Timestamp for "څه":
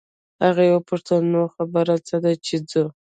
2.07-2.15